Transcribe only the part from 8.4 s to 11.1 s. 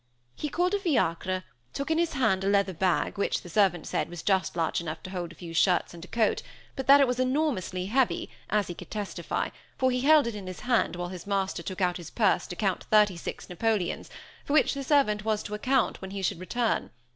as he could testify, for he held it in his hand, while